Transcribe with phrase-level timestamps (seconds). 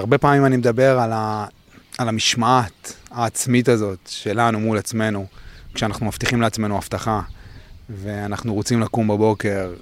[0.00, 1.46] הרבה פעמים אני מדבר על, ה,
[1.98, 5.26] על המשמעת העצמית הזאת שלנו מול עצמנו,
[5.74, 7.20] כשאנחנו מבטיחים לעצמנו הבטחה,
[7.90, 9.74] ואנחנו רוצים לקום בבוקר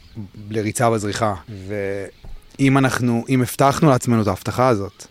[0.51, 1.35] לריצה בזריחה,
[1.69, 5.07] ואם אנחנו, אם הבטחנו לעצמנו את ההבטחה הזאת,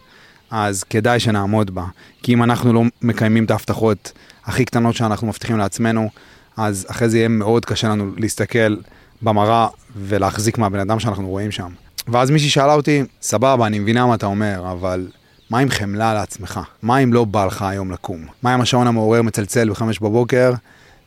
[0.52, 1.86] אז כדאי שנעמוד בה.
[2.22, 4.12] כי אם אנחנו לא מקיימים את ההבטחות
[4.46, 6.10] הכי קטנות שאנחנו מבטיחים לעצמנו,
[6.58, 8.76] אז אחרי זה יהיה מאוד קשה לנו להסתכל
[9.22, 11.70] במראה ולהחזיק מהבן אדם שאנחנו רואים שם.
[12.08, 15.08] ואז מישהי שאלה אותי, סבבה, אני מבינה מה אתה אומר, אבל
[15.50, 16.60] מה עם חמלה לעצמך?
[16.82, 18.26] מה אם לא בא לך היום לקום?
[18.42, 20.54] מה אם השעון המעורר מצלצל בחמש בבוקר,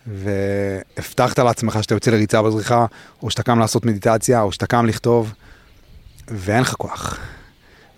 [0.06, 2.86] והבטחת לעצמך שאתה יוצא לריצה בזריחה,
[3.22, 5.32] או שאתה קם לעשות מדיטציה, או שאתה קם לכתוב,
[6.28, 7.19] ואין לך כוח.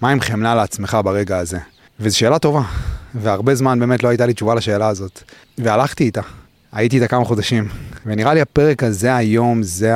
[0.01, 1.59] מה עם חמלה לעצמך ברגע הזה?
[2.01, 2.63] וזו שאלה טובה,
[3.15, 5.23] והרבה זמן באמת לא הייתה לי תשובה לשאלה הזאת.
[5.59, 6.21] והלכתי איתה,
[6.73, 7.69] הייתי איתה כמה חודשים,
[8.07, 9.95] ונראה לי הפרק הזה היום, זה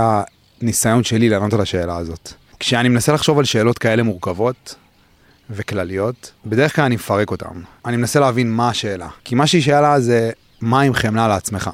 [0.60, 2.41] הניסיון שלי לענות על השאלה הזאת.
[2.62, 4.74] כשאני מנסה לחשוב על שאלות כאלה מורכבות
[5.50, 7.60] וכלליות, בדרך כלל אני מפרק אותן.
[7.86, 9.08] אני מנסה להבין מה השאלה.
[9.24, 11.70] כי מה שהיא שאלה זה, מה עם חמלה לעצמך?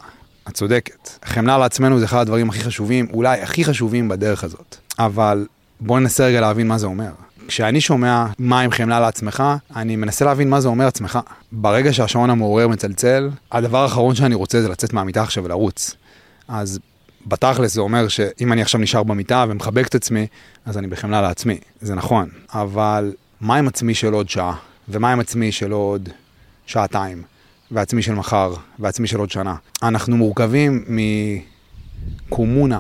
[0.49, 1.09] את צודקת.
[1.25, 4.77] חמלה לעצמנו זה אחד הדברים הכי חשובים, אולי הכי חשובים בדרך הזאת.
[4.99, 5.47] אבל
[5.81, 7.11] בואו ננסה רגע להבין מה זה אומר.
[7.49, 9.43] כשאני שומע מה עם חמלה לעצמך,
[9.77, 11.19] אני מנסה להבין מה זה אומר עצמך.
[11.53, 15.95] ברגע שהשעון המעורר מצלצל, הדבר האחרון שאני רוצה זה לצאת מהמיטה עכשיו ולרוץ.
[16.49, 16.79] אז
[17.27, 20.27] בתכלס זה אומר שאם אני עכשיו נשאר במיטה ומחבק את עצמי,
[20.67, 21.59] אז אני בחמלה לעצמי.
[21.81, 22.29] זה נכון.
[22.53, 24.57] אבל מה עם עצמי של עוד שעה?
[24.89, 26.09] ומה עם עצמי של עוד
[26.67, 27.23] שעתיים?
[27.71, 28.55] ועצמי של מחר?
[28.79, 29.55] ועצמי של עוד שנה?
[29.83, 30.85] אנחנו מורכבים
[32.29, 32.79] מקומונה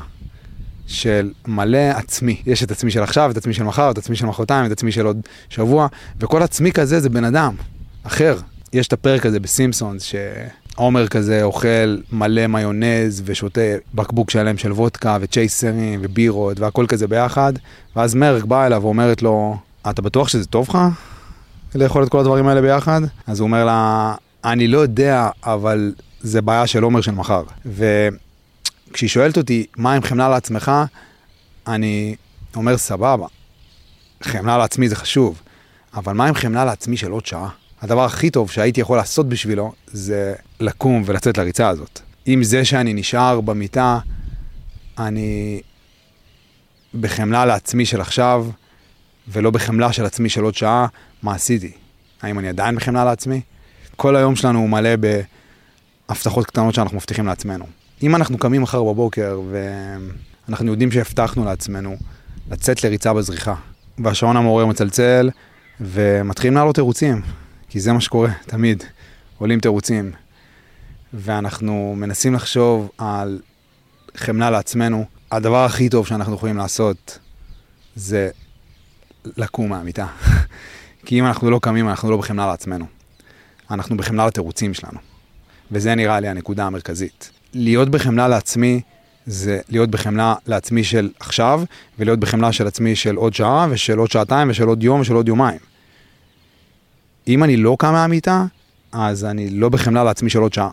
[0.86, 2.42] של מלא עצמי.
[2.46, 4.92] יש את עצמי של עכשיו, את עצמי של מחר, את עצמי של מחרתיים, את עצמי
[4.92, 5.86] של עוד שבוע,
[6.20, 7.54] וכל עצמי כזה זה בן אדם
[8.02, 8.38] אחר.
[8.72, 10.02] יש את הפרק הזה בסימפסונס,
[10.78, 13.60] שעומר כזה אוכל מלא מיונז ושותה
[13.94, 17.52] בקבוק שלם של וודקה וצ'ייסרים ובירות והכל כזה ביחד,
[17.96, 19.56] ואז מרק באה אליו ואומרת לו,
[19.90, 20.78] אתה בטוח שזה טוב לך
[21.74, 23.00] לאכול את כל הדברים האלה ביחד?
[23.26, 27.42] אז הוא אומר לה, אני לא יודע, אבל זה בעיה של עומר של מחר.
[27.66, 28.08] ו...
[28.92, 30.72] כשהיא שואלת אותי, מה עם חמלה לעצמך?
[31.66, 32.16] אני
[32.56, 33.26] אומר, סבבה,
[34.22, 35.42] חמלה לעצמי זה חשוב,
[35.94, 37.48] אבל מה עם חמלה לעצמי של עוד שעה?
[37.82, 42.00] הדבר הכי טוב שהייתי יכול לעשות בשבילו זה לקום ולצאת לריצה הזאת.
[42.26, 43.98] עם זה שאני נשאר במיטה,
[44.98, 45.60] אני
[47.00, 48.46] בחמלה לעצמי של עכשיו,
[49.28, 50.86] ולא בחמלה של עצמי של עוד שעה,
[51.22, 51.72] מה עשיתי?
[52.22, 53.40] האם אני עדיין בחמלה לעצמי?
[53.96, 54.90] כל היום שלנו הוא מלא
[56.08, 57.64] בהבטחות קטנות שאנחנו מבטיחים לעצמנו.
[58.02, 61.96] אם אנחנו קמים מחר בבוקר ואנחנו יודעים שהבטחנו לעצמנו
[62.50, 63.54] לצאת לריצה בזריחה,
[63.98, 65.30] והשעון המעורר מצלצל
[65.80, 67.22] ומתחילים לעלות תירוצים,
[67.68, 68.84] כי זה מה שקורה תמיד,
[69.38, 70.12] עולים תירוצים,
[71.12, 73.40] ואנחנו מנסים לחשוב על
[74.16, 77.18] חמלה לעצמנו, הדבר הכי טוב שאנחנו יכולים לעשות
[77.96, 78.30] זה
[79.36, 80.06] לקום מהמיטה.
[81.06, 82.86] כי אם אנחנו לא קמים, אנחנו לא בחמלה לעצמנו.
[83.70, 84.98] אנחנו בחמלה לתירוצים שלנו.
[85.72, 87.30] וזה נראה לי הנקודה המרכזית.
[87.54, 88.80] להיות בחמלה לעצמי
[89.26, 91.62] זה להיות בחמלה לעצמי של עכשיו,
[91.98, 95.28] ולהיות בחמלה של עצמי של עוד שעה, ושל עוד שעתיים, ושל עוד יום, ושל עוד
[95.28, 95.58] יומיים.
[97.28, 98.44] אם אני לא קם מהמיטה,
[98.92, 100.70] אז אני לא בחמלה לעצמי של עוד שעה.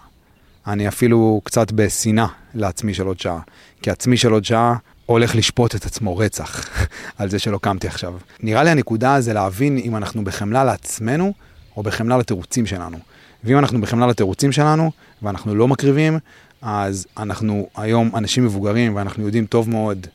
[0.67, 3.39] אני אפילו קצת בשנאה לעצמי של עוד שעה.
[3.81, 6.69] כי עצמי של עוד שעה הולך לשפוט את עצמו רצח
[7.17, 8.13] על זה שלא קמתי עכשיו.
[8.39, 11.33] נראה לי הנקודה זה להבין אם אנחנו בחמלה לעצמנו,
[11.77, 12.97] או בחמלה לתירוצים שלנו.
[13.43, 14.91] ואם אנחנו בחמלה לתירוצים שלנו,
[15.21, 16.19] ואנחנו לא מקריבים,
[16.61, 20.07] אז אנחנו היום אנשים מבוגרים ואנחנו יודעים טוב מאוד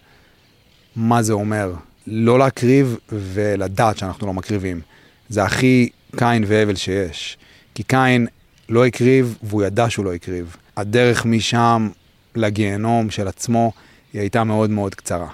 [0.96, 1.72] מה זה אומר
[2.06, 4.80] לא להקריב ולדעת שאנחנו לא מקריבים.
[5.28, 7.38] זה הכי קין והבל שיש.
[7.74, 8.26] כי קין
[8.68, 10.56] לא הקריב והוא ידע שהוא לא הקריב.
[10.76, 11.88] הדרך משם
[12.34, 13.72] לגיהנום של עצמו
[14.12, 15.28] היא הייתה מאוד מאוד קצרה.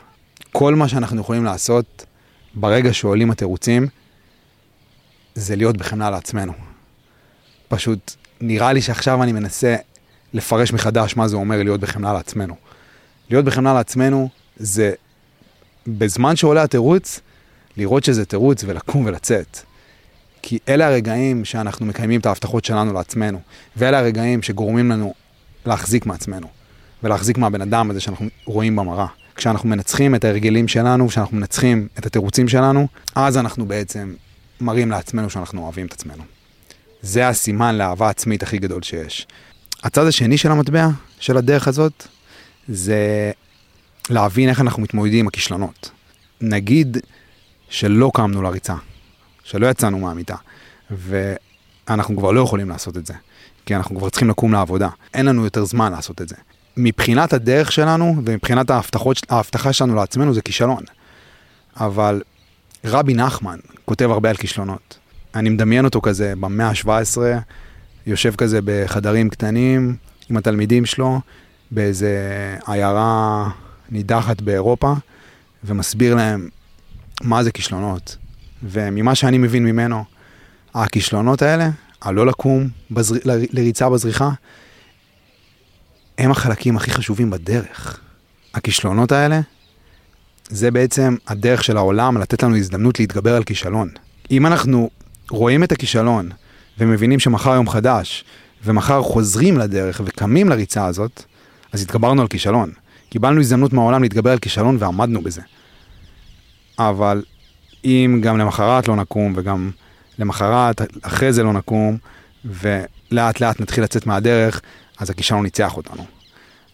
[0.52, 2.06] כל מה שאנחנו יכולים לעשות
[2.54, 3.86] ברגע שעולים התירוצים
[5.34, 6.52] זה להיות בחמלה לעצמנו.
[7.68, 9.76] פשוט נראה לי שעכשיו אני מנסה
[10.34, 12.56] לפרש מחדש מה זה אומר להיות בחמלה לעצמנו.
[13.30, 14.92] להיות בחמלה לעצמנו זה
[15.86, 17.20] בזמן שעולה התירוץ,
[17.76, 19.60] לראות שזה תירוץ ולקום ולצאת.
[20.48, 23.40] כי אלה הרגעים שאנחנו מקיימים את ההבטחות שלנו לעצמנו,
[23.76, 25.14] ואלה הרגעים שגורמים לנו
[25.66, 26.46] להחזיק מעצמנו,
[27.02, 29.06] ולהחזיק מהבן אדם הזה שאנחנו רואים במראה.
[29.36, 34.14] כשאנחנו מנצחים את ההרגלים שלנו, כשאנחנו מנצחים את התירוצים שלנו, אז אנחנו בעצם
[34.60, 36.22] מראים לעצמנו שאנחנו אוהבים את עצמנו.
[37.02, 39.26] זה הסימן לאהבה עצמית הכי גדול שיש.
[39.82, 40.88] הצד השני של המטבע,
[41.20, 42.06] של הדרך הזאת,
[42.68, 43.30] זה
[44.10, 45.90] להבין איך אנחנו מתמודדים עם הכישלונות.
[46.40, 46.98] נגיד
[47.68, 48.74] שלא קמנו לריצה,
[49.46, 50.36] שלא יצאנו מהמיטה,
[50.90, 53.14] ואנחנו כבר לא יכולים לעשות את זה,
[53.66, 54.88] כי אנחנו כבר צריכים לקום לעבודה.
[55.14, 56.36] אין לנו יותר זמן לעשות את זה.
[56.76, 60.82] מבחינת הדרך שלנו ומבחינת ההבטחות, ההבטחה שלנו לעצמנו זה כישלון.
[61.76, 62.22] אבל
[62.84, 64.98] רבי נחמן כותב הרבה על כישלונות,
[65.34, 67.18] אני מדמיין אותו כזה במאה ה-17,
[68.06, 69.96] יושב כזה בחדרים קטנים
[70.30, 71.20] עם התלמידים שלו,
[71.70, 72.16] באיזה
[72.66, 73.48] עיירה
[73.90, 74.94] נידחת באירופה,
[75.64, 76.48] ומסביר להם
[77.22, 78.16] מה זה כישלונות.
[78.62, 80.04] וממה שאני מבין ממנו,
[80.74, 81.70] הכישלונות האלה,
[82.02, 83.16] הלא לקום בזר...
[83.24, 84.30] לריצה בזריחה,
[86.18, 88.00] הם החלקים הכי חשובים בדרך.
[88.54, 89.40] הכישלונות האלה,
[90.48, 93.88] זה בעצם הדרך של העולם לתת לנו הזדמנות להתגבר על כישלון.
[94.30, 94.90] אם אנחנו
[95.30, 96.30] רואים את הכישלון
[96.78, 98.24] ומבינים שמחר יום חדש,
[98.64, 101.22] ומחר חוזרים לדרך וקמים לריצה הזאת,
[101.72, 102.72] אז התגברנו על כישלון.
[103.10, 105.40] קיבלנו הזדמנות מהעולם להתגבר על כישלון ועמדנו בזה.
[106.78, 107.22] אבל
[107.86, 109.70] אם גם למחרת לא נקום וגם
[110.18, 111.96] למחרת אחרי זה לא נקום,
[112.44, 114.60] ולאט לאט נתחיל לצאת מהדרך,
[114.98, 116.04] אז הכישלון ניצח אותנו.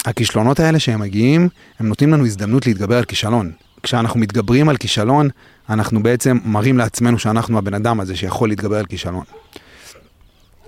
[0.05, 1.49] הכישלונות האלה שהם מגיעים,
[1.79, 3.53] הם נותנים לנו הזדמנות להתגבר על כישלון.
[3.83, 5.29] כשאנחנו מתגברים על כישלון,
[5.69, 9.25] אנחנו בעצם מראים לעצמנו שאנחנו הבן אדם הזה שיכול להתגבר על כישלון.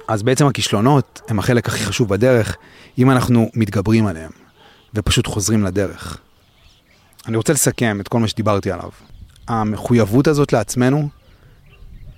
[0.08, 2.56] אז בעצם הכישלונות הם החלק הכי חשוב בדרך,
[2.98, 4.30] אם אנחנו מתגברים עליהם
[4.94, 6.18] ופשוט חוזרים לדרך.
[7.26, 8.90] אני רוצה לסכם את כל מה שדיברתי עליו.
[9.48, 11.08] המחויבות הזאת לעצמנו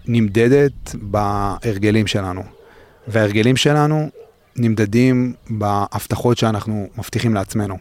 [0.07, 2.43] נמדדת בהרגלים שלנו,
[3.09, 4.11] וההרגלים שלנו
[4.57, 7.79] נמדדים בהבטחות שאנחנו מבטיחים לעצמנו.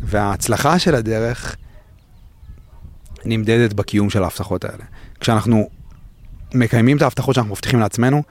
[0.00, 1.56] וההצלחה של הדרך
[3.24, 4.84] נמדדת בקיום של ההבטחות האלה.
[5.20, 5.68] כשאנחנו
[6.54, 8.22] מקיימים את ההבטחות שאנחנו מבטיחים לעצמנו,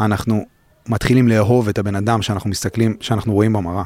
[0.00, 0.46] אנחנו
[0.86, 3.84] מתחילים לאהוב את הבן אדם שאנחנו מסתכלים, שאנחנו רואים במראה.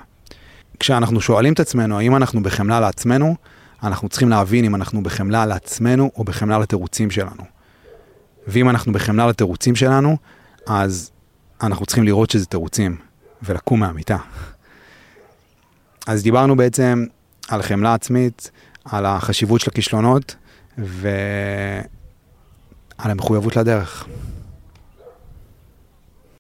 [0.81, 3.37] כשאנחנו שואלים את עצמנו האם אנחנו בחמלה לעצמנו,
[3.85, 7.43] אנחנו צריכים להבין אם אנחנו בחמלה לעצמנו או בחמלה לתירוצים שלנו.
[8.47, 10.17] ואם אנחנו בחמלה לתירוצים שלנו,
[10.67, 11.11] אז
[11.63, 12.97] אנחנו צריכים לראות שזה תירוצים,
[13.43, 14.17] ולקום מהמיטה.
[16.07, 17.05] אז דיברנו בעצם
[17.49, 18.51] על חמלה עצמית,
[18.85, 20.35] על החשיבות של הכישלונות,
[20.79, 21.85] ועל
[22.99, 24.07] המחויבות לדרך.